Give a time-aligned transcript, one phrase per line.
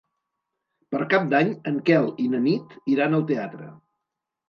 [0.95, 3.73] Per Cap d'Any en Quel i na Nit iran al teatre.